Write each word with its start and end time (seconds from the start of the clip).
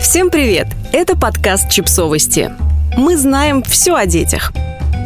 Всем 0.00 0.30
привет! 0.30 0.68
Это 0.92 1.16
подкаст 1.16 1.70
«Чипсовости». 1.70 2.52
Мы 2.96 3.16
знаем 3.16 3.64
все 3.64 3.96
о 3.96 4.06
детях. 4.06 4.52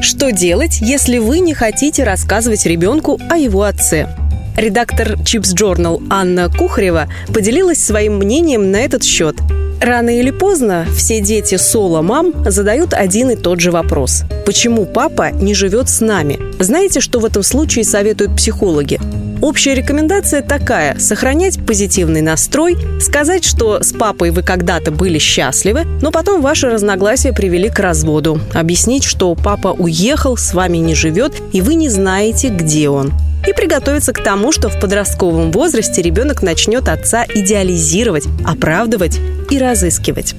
Что 0.02 0.32
делать, 0.32 0.80
если 0.82 1.16
вы 1.16 1.40
не 1.40 1.54
хотите 1.54 2.04
рассказывать 2.04 2.66
ребенку 2.66 3.18
о 3.30 3.38
его 3.38 3.62
отце? 3.62 4.14
Редактор 4.54 5.14
Chips 5.14 5.54
Journal 5.56 6.06
Анна 6.10 6.50
Кухарева 6.50 7.08
поделилась 7.32 7.82
своим 7.82 8.18
мнением 8.18 8.70
на 8.70 8.76
этот 8.76 9.02
счет. 9.02 9.36
Рано 9.80 10.10
или 10.10 10.30
поздно 10.30 10.86
все 10.94 11.22
дети 11.22 11.56
соло-мам 11.56 12.44
задают 12.50 12.92
один 12.92 13.30
и 13.30 13.36
тот 13.36 13.60
же 13.60 13.72
вопрос. 13.72 14.24
Почему 14.44 14.84
папа 14.84 15.30
не 15.32 15.54
живет 15.54 15.88
с 15.88 16.00
нами? 16.00 16.38
Знаете, 16.62 17.00
что 17.00 17.18
в 17.18 17.24
этом 17.24 17.42
случае 17.42 17.84
советуют 17.84 18.36
психологи? 18.36 19.00
Общая 19.42 19.74
рекомендация 19.74 20.40
такая– 20.40 20.96
сохранять 21.00 21.58
позитивный 21.66 22.20
настрой, 22.20 22.76
сказать, 23.00 23.44
что 23.44 23.82
с 23.82 23.92
папой 23.92 24.30
вы 24.30 24.44
когда-то 24.44 24.92
были 24.92 25.18
счастливы, 25.18 25.84
но 26.00 26.12
потом 26.12 26.40
ваши 26.40 26.70
разногласия 26.70 27.32
привели 27.32 27.68
к 27.68 27.80
разводу. 27.80 28.38
Объяснить, 28.54 29.02
что 29.02 29.34
папа 29.34 29.74
уехал, 29.76 30.36
с 30.36 30.54
вами 30.54 30.76
не 30.76 30.94
живет, 30.94 31.34
и 31.52 31.60
вы 31.60 31.74
не 31.74 31.88
знаете, 31.88 32.50
где 32.50 32.88
он 32.88 33.12
и 33.44 33.52
приготовиться 33.52 34.12
к 34.12 34.22
тому, 34.22 34.52
что 34.52 34.68
в 34.68 34.78
подростковом 34.78 35.50
возрасте 35.50 36.00
ребенок 36.00 36.42
начнет 36.42 36.88
отца 36.88 37.26
идеализировать, 37.28 38.26
оправдывать 38.44 39.18
и 39.50 39.58
разыскивать. 39.58 40.36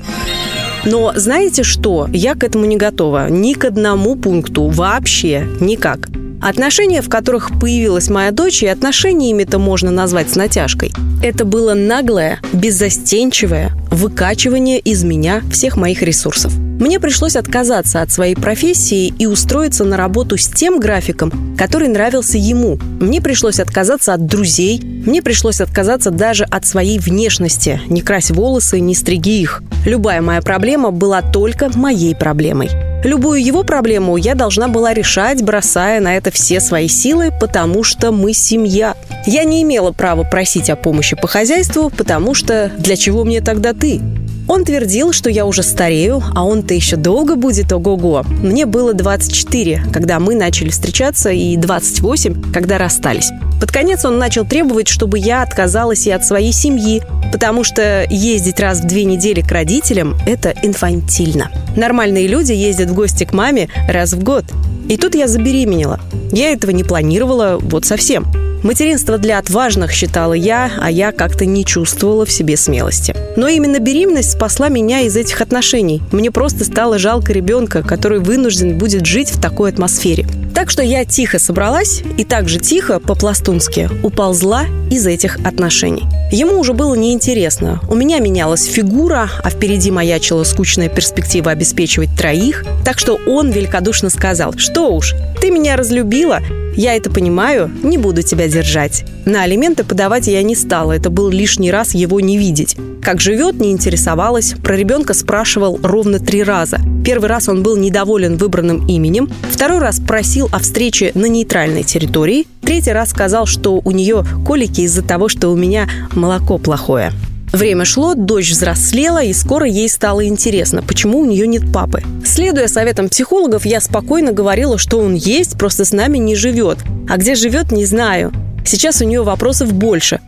Но 0.85 1.11
знаете 1.13 1.63
что? 1.63 2.07
Я 2.13 2.35
к 2.35 2.45
этому 2.45 2.63
не 2.63 2.77
готова. 2.77 3.29
Ни 3.29 3.53
к 3.53 3.65
одному 3.65 4.15
пункту. 4.15 4.67
Вообще 4.67 5.45
никак. 5.59 6.07
Отношения, 6.43 7.01
в 7.01 7.07
которых 7.07 7.57
появилась 7.57 8.09
моя 8.09 8.31
дочь, 8.31 8.63
и 8.63 8.67
отношениями-то 8.67 9.59
можно 9.59 9.91
назвать 9.91 10.29
с 10.29 10.35
натяжкой. 10.35 10.91
Это 11.23 11.45
было 11.45 11.73
наглое, 11.73 12.41
беззастенчивое 12.51 13.71
выкачивание 13.89 14.79
из 14.79 15.05
меня 15.05 15.41
всех 15.51 15.77
моих 15.77 16.01
ресурсов. 16.01 16.53
Мне 16.57 16.99
пришлось 16.99 17.37
отказаться 17.37 18.01
от 18.01 18.11
своей 18.11 18.35
профессии 18.35 19.13
и 19.17 19.25
устроиться 19.25 19.85
на 19.85 19.95
работу 19.95 20.37
с 20.37 20.47
тем 20.47 20.81
графиком, 20.81 21.55
который 21.57 21.87
нравился 21.87 22.37
ему. 22.37 22.77
Мне 22.99 23.21
пришлось 23.21 23.61
отказаться 23.61 24.13
от 24.13 24.25
друзей, 24.25 24.81
мне 24.83 25.21
пришлось 25.21 25.61
отказаться 25.61 26.11
даже 26.11 26.43
от 26.43 26.65
своей 26.65 26.99
внешности, 26.99 27.79
не 27.87 28.01
крась 28.01 28.31
волосы, 28.31 28.81
не 28.81 28.95
стриги 28.95 29.39
их. 29.39 29.63
Любая 29.85 30.21
моя 30.21 30.41
проблема 30.41 30.91
была 30.91 31.21
только 31.21 31.69
моей 31.77 32.15
проблемой. 32.15 32.69
Любую 33.03 33.43
его 33.43 33.63
проблему 33.63 34.15
я 34.15 34.33
должна 34.33 34.69
была 34.69 34.93
решать, 34.93 35.43
бросая 35.43 35.99
на 35.99 36.15
это 36.15 36.31
все 36.31 36.61
свои 36.61 36.87
силы, 36.87 37.31
потому 37.37 37.83
что 37.83 38.11
мы 38.11 38.33
семья. 38.33 38.95
Я 39.25 39.43
не 39.43 39.61
имела 39.63 39.91
права 39.91 40.23
просить 40.23 40.69
о 40.69 40.77
помощи 40.77 41.17
по 41.17 41.27
хозяйству, 41.27 41.89
потому 41.89 42.33
что 42.33 42.71
для 42.77 42.95
чего 42.95 43.25
мне 43.25 43.41
тогда 43.41 43.73
ты? 43.73 43.99
Он 44.47 44.65
твердил, 44.65 45.13
что 45.13 45.29
я 45.29 45.45
уже 45.45 45.63
старею, 45.63 46.21
а 46.35 46.45
он-то 46.45 46.73
еще 46.73 46.97
долго 46.97 47.35
будет 47.35 47.71
ого-го. 47.71 48.23
Мне 48.23 48.65
было 48.65 48.93
24, 48.93 49.85
когда 49.93 50.19
мы 50.19 50.35
начали 50.35 50.69
встречаться, 50.69 51.29
и 51.31 51.55
28, 51.55 52.51
когда 52.51 52.77
расстались. 52.77 53.31
Под 53.61 53.71
конец 53.71 54.03
он 54.03 54.17
начал 54.17 54.45
требовать, 54.45 54.89
чтобы 54.89 55.17
я 55.17 55.41
отказалась 55.41 56.05
и 56.05 56.11
от 56.11 56.25
своей 56.25 56.51
семьи, 56.51 57.01
потому 57.31 57.63
что 57.63 58.05
ездить 58.09 58.59
раз 58.59 58.81
в 58.81 58.87
две 58.87 59.05
недели 59.05 59.41
к 59.41 59.51
родителям– 59.51 60.17
это 60.25 60.53
инфантильно. 60.61 61.49
Нормальные 61.77 62.27
люди 62.27 62.51
ездят 62.51 62.89
в 62.89 62.93
гости 62.93 63.23
к 63.23 63.33
маме 63.33 63.69
раз 63.87 64.11
в 64.13 64.23
год. 64.23 64.43
И 64.89 64.97
тут 64.97 65.15
я 65.15 65.27
забеременела. 65.27 66.01
Я 66.31 66.51
этого 66.51 66.71
не 66.71 66.83
планировала 66.83 67.57
вот 67.61 67.85
совсем. 67.85 68.42
Материнство 68.63 69.17
для 69.17 69.39
отважных 69.39 69.91
считала 69.91 70.31
я, 70.33 70.71
а 70.79 70.89
я 70.89 71.11
как-то 71.11 71.45
не 71.45 71.65
чувствовала 71.65 72.25
в 72.25 72.31
себе 72.31 72.55
смелости. 72.55 73.13
Но 73.35 73.49
именно 73.49 73.79
беременность 73.79 74.31
спасла 74.31 74.69
меня 74.69 75.01
из 75.01 75.17
этих 75.17 75.41
отношений. 75.41 76.01
Мне 76.13 76.31
просто 76.31 76.63
стало 76.63 76.97
жалко 76.97 77.33
ребенка, 77.33 77.83
который 77.83 78.19
вынужден 78.19 78.77
будет 78.77 79.05
жить 79.05 79.29
в 79.31 79.41
такой 79.41 79.71
атмосфере. 79.71 80.25
Так 80.55 80.69
что 80.69 80.81
я 80.81 81.03
тихо 81.03 81.39
собралась 81.39 82.03
и 82.17 82.23
также 82.23 82.57
тихо, 82.57 83.01
по-пластунски, 83.01 83.89
уползла 84.01 84.65
из 84.89 85.05
этих 85.07 85.39
отношений. 85.45 86.03
Ему 86.31 86.59
уже 86.59 86.73
было 86.73 86.95
неинтересно. 86.95 87.81
У 87.89 87.95
меня 87.95 88.19
менялась 88.19 88.65
фигура, 88.65 89.29
а 89.43 89.49
впереди 89.49 89.91
маячила 89.91 90.43
скучная 90.43 90.89
перспектива 90.89 91.51
обеспечивать 91.51 92.15
троих. 92.15 92.63
Так 92.85 92.99
что 92.99 93.19
он 93.27 93.51
великодушно 93.51 94.09
сказал, 94.09 94.53
что 94.55 94.93
уж, 94.93 95.15
ты 95.43 95.51
меня 95.51 95.75
разлюбила, 95.75 96.39
я 96.73 96.95
это 96.95 97.09
понимаю, 97.09 97.69
не 97.83 97.97
буду 97.97 98.21
тебя 98.21 98.47
держать. 98.47 99.03
На 99.25 99.43
алименты 99.43 99.83
подавать 99.83 100.27
я 100.27 100.41
не 100.41 100.55
стала, 100.55 100.93
это 100.93 101.09
был 101.09 101.29
лишний 101.29 101.69
раз 101.69 101.93
его 101.93 102.21
не 102.21 102.37
видеть. 102.37 102.77
Как 103.01 103.19
живет, 103.19 103.59
не 103.59 103.73
интересовалась, 103.73 104.53
про 104.63 104.77
ребенка 104.77 105.13
спрашивал 105.13 105.77
ровно 105.83 106.19
три 106.19 106.43
раза. 106.43 106.79
Первый 107.03 107.27
раз 107.27 107.49
он 107.49 107.61
был 107.61 107.75
недоволен 107.75 108.37
выбранным 108.37 108.87
именем, 108.87 109.29
второй 109.49 109.79
раз 109.79 109.99
просил 109.99 110.47
о 110.53 110.59
встрече 110.59 111.11
на 111.13 111.25
нейтральной 111.25 111.83
территории, 111.83 112.47
третий 112.61 112.93
раз 112.93 113.09
сказал, 113.09 113.45
что 113.45 113.81
у 113.83 113.91
нее 113.91 114.23
колики 114.47 114.79
из-за 114.79 115.01
того, 115.01 115.27
что 115.27 115.49
у 115.49 115.57
меня 115.57 115.89
молоко 116.15 116.57
плохое. 116.57 117.11
Время 117.53 117.85
шло, 117.85 118.15
дочь 118.15 118.49
взрослела, 118.49 119.23
и 119.23 119.31
скоро 119.31 119.67
ей 119.67 119.87
стало 119.87 120.25
интересно, 120.25 120.81
почему 120.81 121.19
у 121.19 121.25
нее 121.25 121.47
нет 121.47 121.71
папы. 121.71 122.01
Следуя 122.25 122.67
советам 122.67 123.09
психологов, 123.09 123.63
я 123.67 123.79
спокойно 123.79 124.31
говорила, 124.31 124.79
что 124.79 124.97
он 124.97 125.13
есть, 125.13 125.55
просто 125.55 125.85
с 125.85 125.91
нами 125.91 126.17
не 126.17 126.35
живет. 126.35 126.79
А 127.07 127.17
где 127.17 127.35
живет, 127.35 127.71
не 127.71 127.85
знаю. 127.85 128.33
Сейчас 128.65 129.01
у 129.01 129.05
нее 129.05 129.21
вопросов 129.21 129.71
больше. 129.71 130.19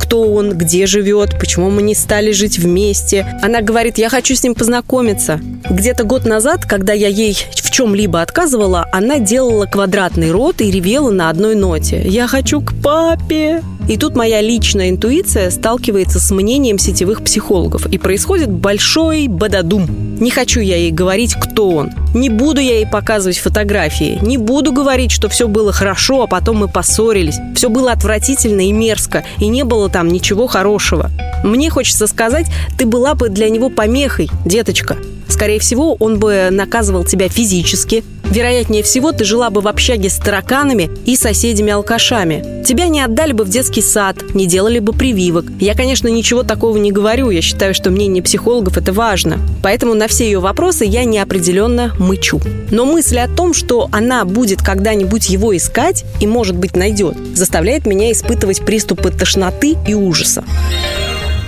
Кто 0.00 0.22
он, 0.32 0.56
где 0.56 0.86
живет, 0.86 1.38
почему 1.38 1.70
мы 1.70 1.82
не 1.82 1.94
стали 1.94 2.32
жить 2.32 2.58
вместе. 2.58 3.26
Она 3.42 3.60
говорит, 3.60 3.98
я 3.98 4.08
хочу 4.08 4.34
с 4.34 4.42
ним 4.42 4.54
познакомиться. 4.54 5.40
Где-то 5.68 6.04
год 6.04 6.24
назад, 6.24 6.64
когда 6.64 6.92
я 6.92 7.08
ей 7.08 7.36
в 7.54 7.70
чем-либо 7.70 8.20
отказывала, 8.20 8.86
она 8.92 9.18
делала 9.18 9.66
квадратный 9.66 10.30
рот 10.30 10.60
и 10.60 10.70
ревела 10.70 11.10
на 11.10 11.30
одной 11.30 11.54
ноте. 11.54 12.02
«Я 12.04 12.26
хочу 12.26 12.60
к 12.60 12.74
папе!» 12.82 13.62
И 13.86 13.98
тут 13.98 14.16
моя 14.16 14.40
личная 14.40 14.88
интуиция 14.88 15.50
сталкивается 15.50 16.18
с 16.18 16.30
мнением 16.30 16.78
сетевых 16.78 17.22
психологов, 17.22 17.86
и 17.86 17.98
происходит 17.98 18.50
большой 18.50 19.28
бададум. 19.28 19.86
Не 20.18 20.30
хочу 20.30 20.60
я 20.60 20.76
ей 20.76 20.90
говорить, 20.90 21.34
кто 21.34 21.70
он. 21.70 21.90
Не 22.14 22.30
буду 22.30 22.60
я 22.60 22.76
ей 22.76 22.86
показывать 22.86 23.38
фотографии. 23.38 24.18
Не 24.22 24.38
буду 24.38 24.72
говорить, 24.72 25.10
что 25.10 25.28
все 25.28 25.48
было 25.48 25.72
хорошо, 25.72 26.22
а 26.22 26.26
потом 26.26 26.58
мы 26.58 26.68
поссорились. 26.68 27.36
Все 27.54 27.68
было 27.68 27.92
отвратительно 27.92 28.66
и 28.66 28.72
мерзко, 28.72 29.24
и 29.38 29.48
было 29.64 29.88
там 29.88 30.08
ничего 30.08 30.46
хорошего. 30.46 31.10
Мне 31.42 31.70
хочется 31.70 32.06
сказать, 32.06 32.46
ты 32.78 32.86
была 32.86 33.14
бы 33.14 33.28
для 33.28 33.48
него 33.48 33.68
помехой, 33.68 34.30
деточка. 34.44 34.96
Скорее 35.28 35.58
всего, 35.58 35.94
он 35.94 36.18
бы 36.18 36.48
наказывал 36.50 37.04
тебя 37.04 37.28
физически. 37.28 38.04
Вероятнее 38.30 38.82
всего, 38.82 39.12
ты 39.12 39.24
жила 39.24 39.50
бы 39.50 39.60
в 39.60 39.68
общаге 39.68 40.08
с 40.08 40.16
тараканами 40.16 40.90
и 41.04 41.14
соседями-алкашами. 41.14 42.64
Тебя 42.64 42.88
не 42.88 43.00
отдали 43.00 43.32
бы 43.32 43.44
в 43.44 43.48
детский 43.48 43.82
сад, 43.82 44.34
не 44.34 44.46
делали 44.46 44.78
бы 44.78 44.92
прививок. 44.92 45.44
Я, 45.60 45.74
конечно, 45.74 46.08
ничего 46.08 46.42
такого 46.42 46.76
не 46.78 46.90
говорю. 46.90 47.30
Я 47.30 47.42
считаю, 47.42 47.74
что 47.74 47.90
мнение 47.90 48.22
психологов– 48.22 48.76
это 48.78 48.92
важно. 48.92 49.38
Поэтому 49.62 49.94
на 49.94 50.08
все 50.08 50.24
ее 50.24 50.40
вопросы 50.40 50.84
я 50.84 51.04
неопределенно 51.04 51.94
мычу. 51.98 52.40
Но 52.70 52.86
мысль 52.86 53.18
о 53.18 53.28
том, 53.28 53.54
что 53.54 53.88
она 53.92 54.24
будет 54.24 54.62
когда-нибудь 54.62 55.28
его 55.28 55.56
искать 55.56 56.04
и, 56.20 56.26
может 56.26 56.56
быть, 56.56 56.74
найдет, 56.74 57.16
заставляет 57.34 57.86
меня 57.86 58.10
испытывать 58.10 58.64
приступы 58.64 59.10
тошноты 59.10 59.76
и 59.86 59.94
ужаса. 59.94 60.44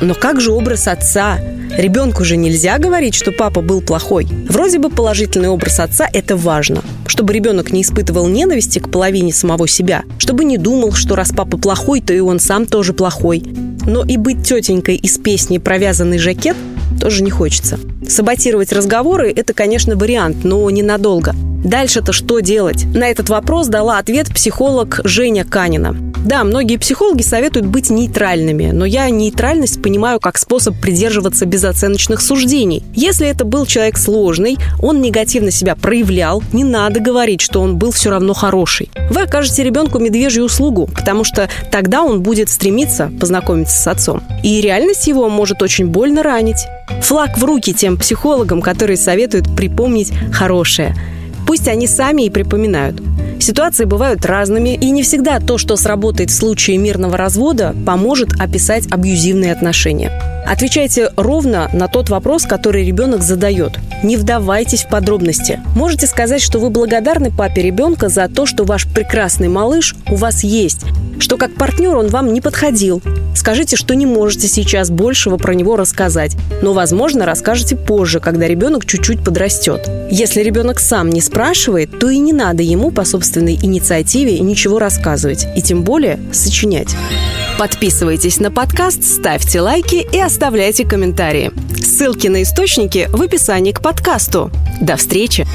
Но 0.01 0.15
как 0.15 0.41
же 0.41 0.53
образ 0.53 0.89
отца? 0.89 1.39
Ребенку 1.77 2.25
же 2.25 2.39
нельзя 2.39 2.79
говорить, 2.79 3.15
что 3.15 3.33
папа 3.33 3.61
был 3.61 3.83
плохой. 3.83 4.27
Вроде 4.49 4.79
бы 4.79 4.89
положительный 4.89 5.51
образ 5.51 5.79
отца– 5.79 6.09
это 6.13 6.35
важно. 6.35 6.83
Чтобы 7.07 7.35
ребенок 7.35 7.71
не 7.71 7.83
испытывал 7.83 8.29
ненависти 8.29 8.79
к 8.79 8.91
половине 8.91 9.33
самого 9.35 9.69
себя. 9.69 10.05
Чтобы 10.19 10.47
не 10.47 10.57
думал, 10.57 10.93
что 10.93 11.17
раз 11.17 11.33
папа 11.37 11.59
плохой, 11.59 12.01
то 12.01 12.15
и 12.15 12.21
он 12.21 12.41
сам 12.41 12.65
тоже 12.65 12.95
плохой. 12.95 13.43
Но 13.87 14.03
и 14.05 14.17
быть 14.17 14.43
тетенькой 14.43 14.97
из 14.97 15.19
песни 15.19 15.59
«Провязанный 15.59 16.19
жакет» 16.19 16.57
тоже 16.99 17.23
не 17.23 17.31
хочется. 17.31 17.79
Саботировать 18.09 18.73
разговоры– 18.73 19.31
это, 19.37 19.53
конечно, 19.53 19.97
вариант, 19.97 20.45
но 20.45 20.69
ненадолго. 20.71 21.35
Дальше-то 21.63 22.13
что 22.13 22.41
делать? 22.41 22.87
На 22.95 23.09
этот 23.09 23.29
вопрос 23.29 23.67
дала 23.67 23.99
ответ 23.99 24.29
психолог 24.33 25.01
Женя 25.05 25.45
Канина. 25.45 25.95
Да, 26.27 26.43
многие 26.43 26.77
психологи 26.77 27.23
советуют 27.23 27.67
быть 27.67 27.89
нейтральными, 27.89 28.73
но 28.73 28.85
я 28.85 29.09
нейтральность 29.11 29.81
понимаю 29.81 30.19
как 30.19 30.39
способ 30.39 30.75
придерживаться 30.81 31.47
безоценочных 31.47 32.21
суждений. 32.21 32.83
Если 32.95 33.29
это 33.29 33.45
был 33.45 33.65
человек 33.65 33.97
сложный, 33.97 34.59
он 34.81 35.01
негативно 35.01 35.53
себя 35.53 35.77
проявлял, 35.77 36.43
не 36.53 36.65
надо 36.65 36.99
говорить, 36.99 37.41
что 37.41 37.61
он 37.61 37.77
был 37.77 37.93
все 37.93 38.11
равно 38.11 38.35
хороший. 38.35 38.91
Вы 39.09 39.23
окажете 39.23 39.63
ребенку 39.63 40.01
медвежью 40.01 40.43
услугу, 40.43 40.89
потому 40.97 41.23
что 41.23 41.49
тогда 41.71 42.03
он 42.03 42.23
будет 42.23 42.49
стремиться 42.49 43.13
познакомиться 43.21 43.81
с 43.81 43.87
отцом. 43.87 44.21
И 44.43 44.61
реальность 44.61 45.07
его 45.07 45.29
может 45.29 45.63
очень 45.63 45.87
больно 45.87 46.25
ранить. 46.25 46.67
Флаг 47.03 47.39
в 47.39 47.45
руки 47.45 47.73
тем 47.73 47.97
психологам, 47.97 48.63
которые 48.63 48.97
советуют 48.97 49.55
припомнить 49.55 50.13
хорошее. 50.33 50.97
Пусть 51.47 51.69
они 51.69 51.87
сами 51.87 52.23
и 52.23 52.31
припоминают. 52.31 53.01
Ситуации 53.39 53.85
бывают 53.85 54.25
разными, 54.25 54.75
и 54.75 54.91
не 54.91 55.03
всегда 55.03 55.41
то, 55.41 55.59
что 55.59 55.77
сработает 55.77 56.31
в 56.31 56.35
случае 56.35 56.79
мирного 56.79 57.17
развода, 57.17 57.75
поможет 57.85 58.41
описать 58.41 58.87
абьюзивные 58.91 59.53
отношения. 59.53 60.11
Отвечайте 60.47 61.11
ровно 61.17 61.69
на 61.73 61.89
тот 61.89 62.09
вопрос, 62.09 62.45
который 62.45 62.87
ребенок 62.87 63.23
задает. 63.23 63.79
Не 64.03 64.17
вдавайтесь 64.17 64.85
в 64.85 64.89
подробности. 64.89 65.61
Можете 65.75 66.07
сказать, 66.07 66.41
что 66.41 66.61
вы 66.61 66.71
благодарны 66.71 67.33
папе 67.33 67.63
ребенка 67.63 68.09
за 68.09 68.29
то, 68.29 68.47
что 68.47 68.65
ваш 68.65 68.87
прекрасный 68.87 69.49
малыш 69.49 69.97
у 70.09 70.15
вас 70.15 70.45
есть, 70.45 70.83
что 71.19 71.37
как 71.37 71.55
партнер 71.55 71.97
он 71.97 72.09
вам 72.09 72.33
не 72.33 72.41
подходил. 72.41 73.03
Скажите, 73.37 73.77
что 73.77 73.95
не 73.95 74.07
можете 74.07 74.49
сейчас 74.49 74.91
большего 74.91 75.37
про 75.37 75.55
него 75.55 75.77
рассказать, 75.77 76.37
но, 76.63 76.73
возможно, 76.73 77.27
расскажете 77.27 77.77
позже, 77.77 78.19
когда 78.19 78.49
ребенок 78.49 78.87
чуть-чуть 78.87 79.23
подрастет. 79.23 79.89
Если 80.11 80.41
ребенок 80.41 80.81
сам 80.81 81.11
не 81.11 81.21
спрашивает, 81.21 81.99
то 82.01 82.09
и 82.09 82.19
не 82.19 82.33
надо 82.33 82.63
ему 82.63 82.91
по 82.91 83.05
собственной 83.05 83.55
инициативе 83.55 84.41
ничего 84.41 84.79
рассказывать, 84.79 85.47
и 85.55 85.61
тем 85.61 85.83
более 85.83 86.19
сочинять. 86.33 86.97
Подписывайтесь 87.59 88.41
на 88.41 88.51
подкаст, 88.51 89.05
ставьте 89.05 89.61
лайки 89.61 90.07
и 90.11 90.19
оставляйте 90.19 90.87
комментарии. 90.87 91.53
Ссылки 91.83 92.29
на 92.29 92.43
источники 92.43 93.09
в 93.13 93.21
описании 93.21 93.73
к 93.73 93.83
подкасту. 93.83 94.51
До 94.81 94.97
встречи! 94.97 95.47